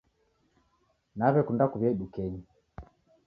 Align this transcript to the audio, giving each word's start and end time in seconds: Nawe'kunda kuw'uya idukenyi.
Nawe'kunda 1.17 1.65
kuw'uya 1.71 1.89
idukenyi. 1.93 2.41